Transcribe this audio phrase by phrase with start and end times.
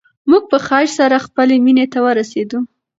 [0.29, 2.59] موږ په خیر سره خپلې مېنې ته ورسېدو.